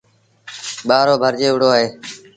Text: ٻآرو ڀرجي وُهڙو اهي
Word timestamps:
ٻآرو 0.87 1.13
ڀرجي 1.21 1.49
وُهڙو 1.51 1.69
اهي 1.75 1.85